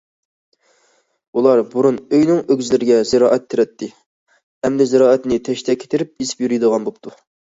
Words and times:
ئۇلار 1.39 1.59
بۇرۇن 1.73 1.99
ئۆيىنىڭ 2.05 2.39
ئۆگزىلىرىگە 2.53 2.97
زىرائەت 3.11 3.45
تېرەتتى، 3.55 3.91
ئەمدى 4.69 4.87
زىرائەتنى 4.93 5.41
تەشتەككە 5.51 5.91
تېرىپ، 5.95 6.25
ئېسىپ 6.25 6.45
يۈرىدىغان 6.47 6.89
بوپتۇ. 6.89 7.17